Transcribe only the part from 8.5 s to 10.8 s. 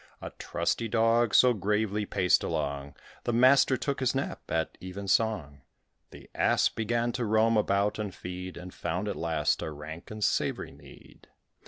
And found, at last, a rank and savoury